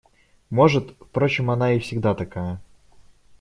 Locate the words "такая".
2.15-2.59